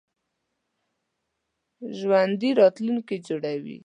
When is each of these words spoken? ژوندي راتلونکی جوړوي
ژوندي 1.97 2.49
راتلونکی 2.59 3.17
جوړوي 3.27 3.77